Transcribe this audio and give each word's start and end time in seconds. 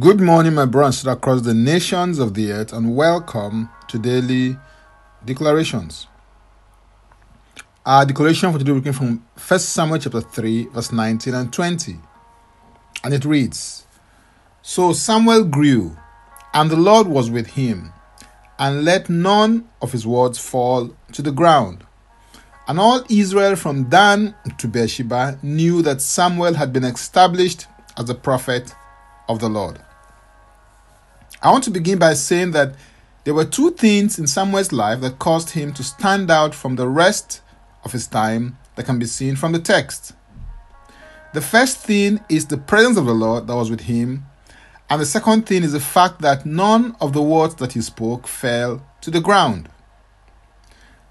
Good 0.00 0.18
morning, 0.18 0.54
my 0.54 0.64
brothers 0.64 1.06
across 1.06 1.42
the 1.42 1.52
nations 1.52 2.18
of 2.18 2.32
the 2.32 2.52
earth, 2.52 2.72
and 2.72 2.96
welcome 2.96 3.68
to 3.88 3.98
daily 3.98 4.56
declarations. 5.26 6.06
Our 7.84 8.06
declaration 8.06 8.50
for 8.50 8.58
today 8.58 8.80
come 8.80 8.94
from 8.94 9.26
1 9.46 9.60
Samuel 9.60 9.98
chapter 9.98 10.22
3, 10.22 10.68
verse 10.68 10.90
19 10.90 11.34
and 11.34 11.52
20. 11.52 11.98
And 13.04 13.12
it 13.12 13.26
reads 13.26 13.84
So 14.62 14.94
Samuel 14.94 15.44
grew, 15.44 15.98
and 16.54 16.70
the 16.70 16.76
Lord 16.76 17.06
was 17.06 17.30
with 17.30 17.48
him, 17.48 17.92
and 18.58 18.86
let 18.86 19.10
none 19.10 19.68
of 19.82 19.92
his 19.92 20.06
words 20.06 20.38
fall 20.38 20.96
to 21.12 21.20
the 21.20 21.30
ground. 21.30 21.84
And 22.66 22.80
all 22.80 23.04
Israel 23.10 23.54
from 23.54 23.90
Dan 23.90 24.34
to 24.56 24.66
Beersheba 24.66 25.38
knew 25.42 25.82
that 25.82 26.00
Samuel 26.00 26.54
had 26.54 26.72
been 26.72 26.84
established 26.84 27.66
as 27.98 28.08
a 28.08 28.14
prophet 28.14 28.74
of 29.28 29.40
the 29.40 29.48
Lord. 29.48 29.78
I 31.42 31.50
want 31.50 31.64
to 31.64 31.70
begin 31.70 31.98
by 31.98 32.14
saying 32.14 32.52
that 32.52 32.74
there 33.24 33.34
were 33.34 33.44
two 33.44 33.70
things 33.70 34.18
in 34.18 34.26
Samuel's 34.26 34.72
life 34.72 35.00
that 35.00 35.18
caused 35.18 35.50
him 35.50 35.72
to 35.74 35.82
stand 35.82 36.30
out 36.30 36.54
from 36.54 36.76
the 36.76 36.88
rest 36.88 37.40
of 37.84 37.92
his 37.92 38.06
time 38.06 38.58
that 38.76 38.86
can 38.86 38.98
be 38.98 39.06
seen 39.06 39.36
from 39.36 39.52
the 39.52 39.58
text. 39.58 40.12
The 41.32 41.40
first 41.40 41.78
thing 41.78 42.20
is 42.28 42.46
the 42.46 42.58
presence 42.58 42.96
of 42.96 43.06
the 43.06 43.14
Lord 43.14 43.46
that 43.46 43.56
was 43.56 43.70
with 43.70 43.82
him, 43.82 44.26
and 44.88 45.00
the 45.00 45.06
second 45.06 45.46
thing 45.46 45.62
is 45.62 45.72
the 45.72 45.80
fact 45.80 46.20
that 46.20 46.46
none 46.46 46.96
of 47.00 47.12
the 47.12 47.22
words 47.22 47.56
that 47.56 47.72
he 47.72 47.80
spoke 47.80 48.26
fell 48.26 48.86
to 49.00 49.10
the 49.10 49.20
ground. 49.20 49.68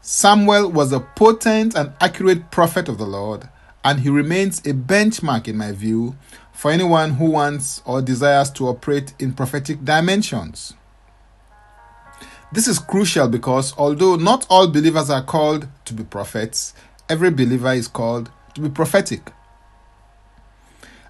Samuel 0.00 0.70
was 0.70 0.92
a 0.92 1.00
potent 1.00 1.76
and 1.76 1.92
accurate 2.00 2.50
prophet 2.50 2.88
of 2.88 2.98
the 2.98 3.06
Lord, 3.06 3.48
and 3.84 4.00
he 4.00 4.10
remains 4.10 4.58
a 4.60 4.72
benchmark, 4.72 5.48
in 5.48 5.56
my 5.56 5.72
view, 5.72 6.16
for 6.52 6.70
anyone 6.70 7.12
who 7.12 7.30
wants 7.30 7.82
or 7.86 8.02
desires 8.02 8.50
to 8.50 8.68
operate 8.68 9.14
in 9.18 9.32
prophetic 9.32 9.84
dimensions. 9.84 10.74
This 12.52 12.66
is 12.66 12.78
crucial 12.78 13.28
because 13.28 13.74
although 13.78 14.16
not 14.16 14.46
all 14.50 14.68
believers 14.68 15.08
are 15.08 15.22
called 15.22 15.68
to 15.84 15.94
be 15.94 16.02
prophets, 16.02 16.74
every 17.08 17.30
believer 17.30 17.72
is 17.72 17.88
called 17.88 18.30
to 18.54 18.60
be 18.60 18.68
prophetic. 18.68 19.32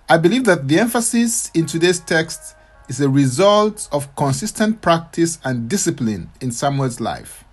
I 0.09 0.19
believe 0.19 0.45
that 0.45 0.69
the 0.69 0.79
emphasis 0.79 1.51
in 1.55 1.67
today's 1.67 2.01
text 2.01 2.57
is 2.89 3.01
a 3.01 3.09
result 3.09 3.89
of 3.93 4.15
consistent 4.17 4.83
practice 4.83 5.39
and 5.45 5.69
discipline 5.69 6.31
in 6.41 6.51
Samuel's 6.51 7.01
life. 7.01 7.45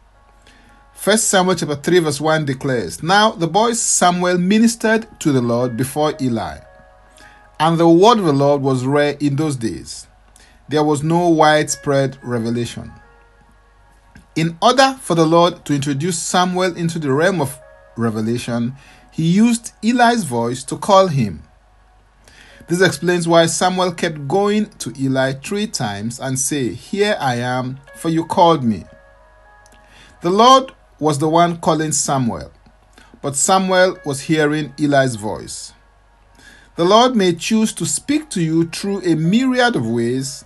1 1.03 1.17
Samuel 1.19 1.55
chapter 1.55 1.75
3 1.75 1.99
verse 1.99 2.19
1 2.19 2.45
declares, 2.45 3.03
Now 3.03 3.31
the 3.31 3.47
boy 3.47 3.73
Samuel 3.73 4.39
ministered 4.39 5.07
to 5.19 5.31
the 5.31 5.41
Lord 5.41 5.77
before 5.77 6.15
Eli. 6.19 6.57
And 7.59 7.77
the 7.77 7.87
word 7.87 8.17
of 8.17 8.25
the 8.25 8.33
Lord 8.33 8.61
was 8.61 8.85
rare 8.85 9.15
in 9.19 9.35
those 9.35 9.55
days. 9.55 10.07
There 10.67 10.83
was 10.83 11.03
no 11.03 11.29
widespread 11.29 12.17
revelation. 12.23 12.91
In 14.35 14.57
order 14.61 14.97
for 14.99 15.13
the 15.13 15.25
Lord 15.25 15.63
to 15.65 15.75
introduce 15.75 16.19
Samuel 16.19 16.75
into 16.75 16.97
the 16.99 17.13
realm 17.13 17.41
of 17.41 17.59
revelation, 17.95 18.75
he 19.11 19.23
used 19.23 19.73
Eli's 19.83 20.23
voice 20.23 20.63
to 20.63 20.77
call 20.77 21.07
him. 21.07 21.43
This 22.67 22.81
explains 22.81 23.27
why 23.27 23.45
Samuel 23.45 23.93
kept 23.93 24.27
going 24.27 24.65
to 24.79 24.93
Eli 24.99 25.33
three 25.33 25.67
times 25.67 26.19
and 26.19 26.37
say, 26.37 26.73
Here 26.73 27.15
I 27.19 27.35
am, 27.35 27.79
for 27.95 28.09
you 28.09 28.25
called 28.25 28.63
me. 28.63 28.85
The 30.21 30.31
Lord 30.31 30.73
was 30.99 31.19
the 31.19 31.29
one 31.29 31.57
calling 31.57 31.91
Samuel, 31.91 32.51
but 33.21 33.35
Samuel 33.35 33.97
was 34.05 34.21
hearing 34.21 34.73
Eli's 34.79 35.15
voice. 35.15 35.73
The 36.75 36.85
Lord 36.85 37.15
may 37.15 37.33
choose 37.33 37.73
to 37.73 37.85
speak 37.85 38.29
to 38.31 38.41
you 38.41 38.67
through 38.69 39.01
a 39.01 39.15
myriad 39.15 39.75
of 39.75 39.87
ways, 39.87 40.45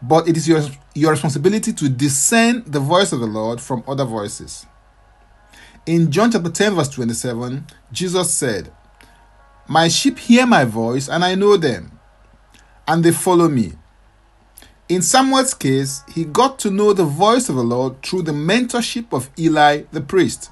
but 0.00 0.28
it 0.28 0.36
is 0.36 0.46
your, 0.46 0.62
your 0.94 1.12
responsibility 1.12 1.72
to 1.72 1.88
discern 1.88 2.62
the 2.66 2.80
voice 2.80 3.12
of 3.12 3.20
the 3.20 3.26
Lord 3.26 3.60
from 3.60 3.82
other 3.88 4.04
voices. 4.04 4.66
In 5.86 6.10
John 6.10 6.30
chapter 6.30 6.50
10, 6.50 6.74
verse 6.74 6.88
27, 6.88 7.66
Jesus 7.92 8.32
said, 8.32 8.72
My 9.68 9.88
sheep 9.88 10.18
hear 10.18 10.46
my 10.46 10.64
voice, 10.64 11.08
and 11.08 11.24
I 11.24 11.34
know 11.34 11.56
them, 11.56 11.98
and 12.86 13.04
they 13.04 13.10
follow 13.12 13.48
me. 13.48 13.72
In 14.86 15.00
Samuel's 15.00 15.54
case, 15.54 16.02
he 16.12 16.24
got 16.24 16.58
to 16.58 16.70
know 16.70 16.92
the 16.92 17.04
voice 17.06 17.48
of 17.48 17.56
the 17.56 17.64
Lord 17.64 18.02
through 18.02 18.22
the 18.22 18.32
mentorship 18.32 19.14
of 19.14 19.30
Eli 19.38 19.84
the 19.92 20.02
priest, 20.02 20.50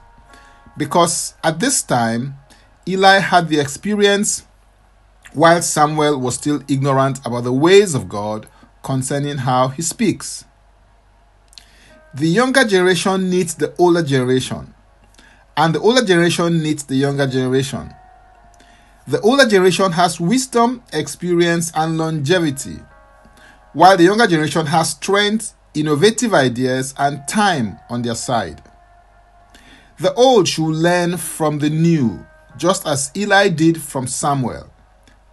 because 0.79 1.35
at 1.45 1.61
this 1.61 1.83
time, 1.83 2.37
Eli 2.89 3.19
had 3.19 3.49
the 3.49 3.61
experience 3.61 4.47
while 5.35 5.61
Samuel 5.61 6.19
was 6.19 6.37
still 6.37 6.63
ignorant 6.67 7.19
about 7.27 7.45
the 7.45 7.53
ways 7.53 7.95
of 7.95 8.09
God 8.09 8.47
concerning 8.83 9.39
how 9.39 9.69
he 9.69 9.83
speaks. 9.83 10.47
The 12.15 12.27
younger 12.29 12.65
generation 12.65 13.29
needs 13.29 13.55
the 13.55 13.75
older 13.79 14.03
generation, 14.03 14.73
and 15.59 15.75
the 15.75 15.81
older 15.81 16.05
generation 16.05 16.63
needs 16.63 16.85
the 16.85 16.97
younger 16.97 17.27
generation. 17.27 17.95
The 19.07 19.21
older 19.21 19.47
generation 19.47 19.93
has 19.93 20.19
wisdom, 20.19 20.83
experience, 20.91 21.71
and 21.75 21.99
longevity, 21.99 22.79
while 23.73 23.97
the 23.97 24.05
younger 24.05 24.27
generation 24.27 24.67
has 24.67 24.91
strength, 24.91 25.55
innovative 25.75 26.35
ideas, 26.35 26.95
and 26.99 27.27
time 27.27 27.79
on 27.89 28.03
their 28.03 28.15
side. 28.15 28.63
The 29.99 30.13
old 30.15 30.49
should 30.49 30.67
learn 30.67 31.17
from 31.17 31.59
the 31.59 31.71
new, 31.71 32.27
just 32.57 32.87
as 32.87 33.11
Eli 33.17 33.49
did 33.49 33.81
from 33.81 34.07
Samuel 34.07 34.73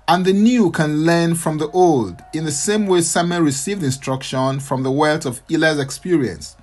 and 0.10 0.26
the 0.26 0.34
new 0.34 0.72
can 0.72 1.06
learn 1.06 1.36
from 1.36 1.60
the 1.60 1.70
old 1.70 2.20
in 2.34 2.44
the 2.44 2.52
same 2.52 2.88
way 2.88 3.00
Samuel 3.00 3.42
received 3.42 3.84
instruction 3.84 4.60
from 4.60 4.82
the 4.82 4.90
wealth 4.90 5.24
of 5.24 5.40
Eli's 5.52 5.78
experience 5.78 6.56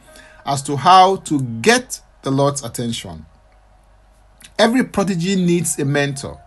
as 0.45 0.63
to 0.63 0.77
how 0.77 1.17
to 1.19 1.41
get 1.63 2.01
the 2.23 2.31
Lord's 2.33 2.65
attention. 2.65 3.25
Every 4.59 4.83
prodigy 4.83 5.37
needs 5.37 5.79
a 5.79 5.85
mentor, 5.85 6.41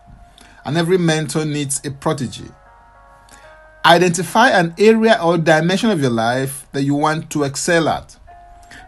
and 0.66 0.78
every 0.78 0.98
mentor 0.98 1.46
needs 1.46 1.80
a 1.86 1.92
prodigy. 1.92 2.50
Identify 3.86 4.50
an 4.50 4.76
area 4.78 5.20
or 5.24 5.38
dimension 5.38 5.90
of 5.90 6.02
your 6.02 6.10
life 6.10 6.68
that 6.74 6.84
you 6.84 6.96
want 6.96 7.30
to 7.32 7.44
excel 7.44 7.88
at. 7.88 8.18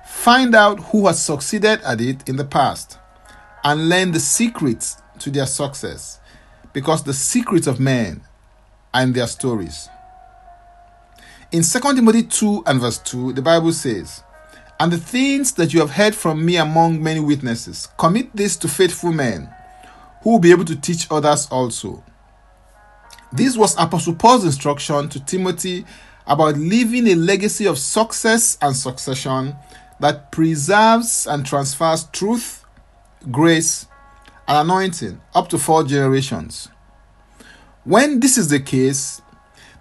Find 0.05 0.53
out 0.53 0.79
who 0.85 1.07
has 1.07 1.23
succeeded 1.23 1.81
at 1.81 2.01
it 2.01 2.27
in 2.27 2.35
the 2.35 2.43
past 2.43 2.99
and 3.63 3.89
learn 3.89 4.11
the 4.11 4.19
secrets 4.19 4.97
to 5.19 5.31
their 5.31 5.45
success 5.45 6.19
because 6.73 7.03
the 7.03 7.13
secrets 7.13 7.67
of 7.67 7.79
men 7.79 8.21
are 8.93 9.03
in 9.03 9.13
their 9.13 9.27
stories. 9.27 9.89
In 11.51 11.63
2 11.63 11.79
Timothy 11.95 12.23
2 12.23 12.63
and 12.65 12.79
verse 12.79 12.97
2, 12.99 13.33
the 13.33 13.41
Bible 13.41 13.73
says, 13.73 14.23
And 14.79 14.91
the 14.91 14.97
things 14.97 15.53
that 15.53 15.73
you 15.73 15.79
have 15.79 15.91
heard 15.91 16.15
from 16.15 16.45
me 16.45 16.57
among 16.57 17.01
many 17.01 17.19
witnesses, 17.19 17.87
commit 17.97 18.35
this 18.35 18.57
to 18.57 18.67
faithful 18.67 19.11
men 19.11 19.49
who 20.23 20.31
will 20.31 20.39
be 20.39 20.51
able 20.51 20.65
to 20.65 20.75
teach 20.75 21.07
others 21.11 21.47
also. 21.51 22.03
This 23.33 23.55
was 23.55 23.77
Apostle 23.77 24.15
Paul's 24.15 24.43
instruction 24.43 25.07
to 25.07 25.23
Timothy 25.23 25.85
about 26.27 26.57
leaving 26.57 27.07
a 27.07 27.15
legacy 27.15 27.65
of 27.65 27.77
success 27.77 28.57
and 28.61 28.75
succession 28.75 29.55
that 30.01 30.33
preserves 30.33 31.27
and 31.27 31.45
transfers 31.45 32.05
truth, 32.11 32.65
grace, 33.31 33.87
and 34.49 34.69
anointing 34.69 35.21
up 35.33 35.47
to 35.47 35.57
four 35.57 35.85
generations. 35.85 36.67
When 37.85 38.19
this 38.19 38.37
is 38.37 38.49
the 38.49 38.59
case, 38.59 39.21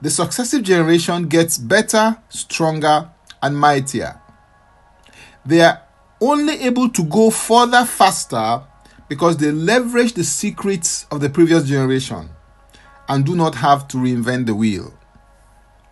the 0.00 0.10
successive 0.10 0.62
generation 0.62 1.26
gets 1.26 1.58
better, 1.58 2.18
stronger, 2.28 3.10
and 3.42 3.58
mightier. 3.58 4.20
They 5.44 5.62
are 5.62 5.82
only 6.20 6.54
able 6.62 6.88
to 6.90 7.02
go 7.02 7.30
further 7.30 7.84
faster 7.84 8.62
because 9.08 9.38
they 9.38 9.50
leverage 9.50 10.12
the 10.12 10.22
secrets 10.22 11.06
of 11.10 11.20
the 11.20 11.28
previous 11.28 11.64
generation 11.64 12.30
and 13.10 13.26
do 13.26 13.34
not 13.34 13.56
have 13.56 13.88
to 13.88 13.96
reinvent 13.96 14.46
the 14.46 14.54
wheel. 14.54 14.94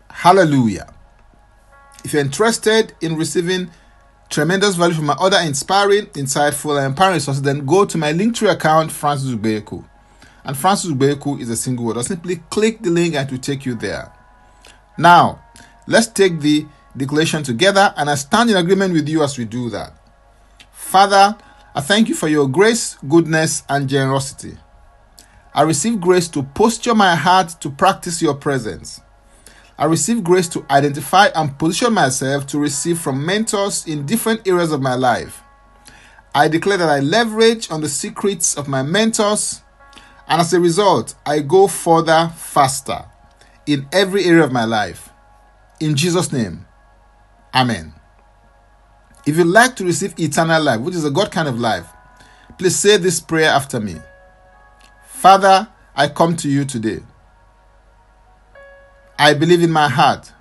Hallelujah. 0.08 0.94
If 2.04 2.12
you're 2.12 2.22
interested 2.22 2.94
in 3.00 3.16
receiving 3.16 3.70
tremendous 4.30 4.76
value 4.76 4.94
from 4.94 5.06
my 5.06 5.14
other 5.14 5.38
inspiring, 5.40 6.06
insightful, 6.06 6.76
and 6.76 6.86
empowering 6.86 7.14
resources, 7.14 7.42
then 7.42 7.66
go 7.66 7.84
to 7.84 7.98
my 7.98 8.12
Linktree 8.12 8.52
account, 8.52 8.92
Francis 8.92 9.32
Ubeku. 9.32 9.84
And 10.44 10.56
Francis 10.56 10.92
Ubeku 10.92 11.40
is 11.40 11.50
a 11.50 11.56
single 11.56 11.86
word. 11.86 11.96
Or 11.96 12.04
simply 12.04 12.36
click 12.50 12.82
the 12.82 12.90
link 12.90 13.16
and 13.16 13.28
it 13.28 13.32
will 13.32 13.40
take 13.40 13.66
you 13.66 13.74
there. 13.74 14.12
Now, 14.96 15.42
let's 15.88 16.06
take 16.06 16.38
the 16.38 16.66
declaration 16.96 17.42
together, 17.42 17.92
and 17.96 18.08
I 18.08 18.14
stand 18.14 18.50
in 18.50 18.56
agreement 18.56 18.92
with 18.94 19.08
you 19.08 19.24
as 19.24 19.36
we 19.36 19.44
do 19.44 19.70
that. 19.70 19.92
Father, 20.70 21.36
I 21.74 21.80
thank 21.80 22.08
you 22.08 22.14
for 22.14 22.28
your 22.28 22.48
grace, 22.48 22.96
goodness, 23.08 23.64
and 23.68 23.88
generosity. 23.88 24.56
I 25.54 25.62
receive 25.62 26.00
grace 26.00 26.28
to 26.28 26.42
posture 26.42 26.94
my 26.94 27.14
heart 27.14 27.60
to 27.60 27.70
practice 27.70 28.22
your 28.22 28.34
presence. 28.34 29.00
I 29.78 29.86
receive 29.86 30.24
grace 30.24 30.48
to 30.50 30.66
identify 30.70 31.28
and 31.34 31.56
position 31.58 31.94
myself 31.94 32.46
to 32.48 32.58
receive 32.58 32.98
from 32.98 33.24
mentors 33.24 33.86
in 33.86 34.06
different 34.06 34.46
areas 34.46 34.72
of 34.72 34.82
my 34.82 34.94
life. 34.94 35.42
I 36.34 36.48
declare 36.48 36.78
that 36.78 36.88
I 36.88 37.00
leverage 37.00 37.70
on 37.70 37.80
the 37.80 37.88
secrets 37.88 38.56
of 38.56 38.68
my 38.68 38.82
mentors, 38.82 39.62
and 40.28 40.40
as 40.40 40.52
a 40.52 40.60
result, 40.60 41.14
I 41.24 41.40
go 41.40 41.66
further 41.68 42.30
faster 42.36 43.04
in 43.66 43.88
every 43.92 44.24
area 44.24 44.44
of 44.44 44.52
my 44.52 44.64
life. 44.64 45.10
In 45.80 45.94
Jesus' 45.94 46.32
name, 46.32 46.66
Amen. 47.54 47.94
If 49.26 49.36
you'd 49.36 49.46
like 49.46 49.76
to 49.76 49.84
receive 49.84 50.18
eternal 50.18 50.62
life, 50.62 50.80
which 50.80 50.94
is 50.94 51.04
a 51.04 51.10
God 51.10 51.30
kind 51.30 51.48
of 51.48 51.58
life, 51.58 51.86
please 52.58 52.76
say 52.76 52.96
this 52.96 53.20
prayer 53.20 53.50
after 53.50 53.80
me 53.80 53.96
Father, 55.18 55.66
I 55.96 56.06
come 56.06 56.36
to 56.36 56.48
you 56.48 56.64
today. 56.64 57.00
I 59.18 59.34
believe 59.34 59.64
in 59.64 59.72
my 59.72 59.88
heart 59.88 60.32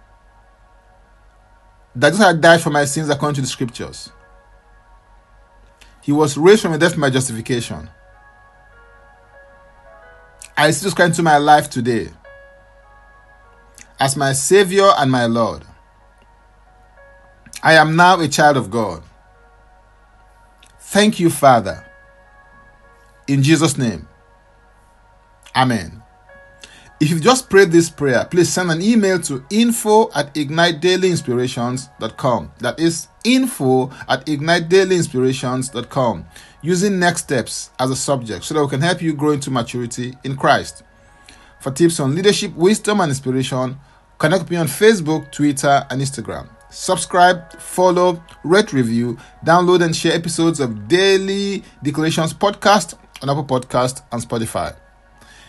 that 1.96 2.12
Jesus 2.12 2.24
had 2.24 2.42
died 2.42 2.62
for 2.62 2.70
my 2.70 2.86
sins 2.86 3.10
according 3.10 3.34
to 3.38 3.42
the 3.42 3.48
scriptures. 3.48 4.12
He 6.04 6.12
was 6.12 6.38
raised 6.38 6.62
from 6.62 6.74
the 6.74 6.78
death 6.78 6.94
for 6.94 7.00
my 7.00 7.10
justification. 7.10 7.90
I 10.56 10.68
receive 10.68 10.94
Christ 10.94 11.10
into 11.10 11.24
my 11.24 11.38
life 11.38 11.72
today 11.72 12.10
as 14.00 14.16
my 14.16 14.32
Savior 14.32 14.92
and 14.96 15.12
my 15.12 15.26
Lord. 15.26 15.64
I 17.64 17.74
am 17.74 17.96
now 17.96 18.20
a 18.20 18.28
child 18.28 18.58
of 18.58 18.70
God. 18.70 19.02
Thank 20.80 21.20
you, 21.20 21.32
Father. 21.32 21.84
In 23.28 23.42
Jesus' 23.42 23.76
name. 23.76 24.08
Amen. 25.58 26.02
If 27.00 27.10
you've 27.10 27.22
just 27.22 27.50
prayed 27.50 27.72
this 27.72 27.90
prayer, 27.90 28.26
please 28.26 28.54
send 28.54 28.70
an 28.72 28.82
email 28.82 29.20
to 29.22 29.46
info 29.50 30.12
at 30.14 30.34
ignitedailyinspirations.com. 30.36 32.52
That 32.60 32.80
is 32.80 33.08
info 33.24 33.90
at 34.08 34.24
ignitedailyinspirations.com 34.26 36.26
using 36.62 37.00
next 37.00 37.24
steps 37.24 37.72
as 37.80 37.90
a 37.92 37.96
subject 37.96 38.46
so 38.46 38.54
that 38.54 38.64
we 38.64 38.70
can 38.70 38.82
help 38.82 39.02
you 39.02 39.14
grow 39.14 39.32
into 39.32 39.50
maturity 39.52 40.16
in 40.24 40.36
Christ. 40.36 40.84
For 41.60 41.72
tips 41.72 42.00
on 42.00 42.16
leadership, 42.16 42.56
wisdom, 42.56 43.02
and 43.02 43.10
inspiration, 43.10 43.78
connect 44.20 44.44
with 44.44 44.52
me 44.52 44.58
on 44.58 44.68
Facebook, 44.68 45.32
Twitter, 45.32 45.86
and 45.90 46.00
Instagram. 46.02 46.48
Subscribe, 46.70 47.54
follow, 47.60 48.24
rate, 48.44 48.74
review, 48.74 49.18
download, 49.46 49.84
and 49.84 49.96
share 49.96 50.14
episodes 50.14 50.60
of 50.60 50.88
Daily 50.88 51.64
Declarations 51.82 52.34
podcast 52.34 52.96
on 53.22 53.30
Apple 53.30 53.46
Podcast 53.46 54.02
and 54.12 54.22
Spotify. 54.22 54.76